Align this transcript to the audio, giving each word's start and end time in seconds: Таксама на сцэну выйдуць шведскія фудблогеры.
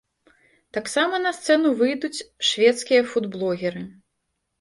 Таксама 0.77 1.19
на 1.25 1.33
сцэну 1.39 1.73
выйдуць 1.81 2.25
шведскія 2.47 3.01
фудблогеры. 3.11 3.85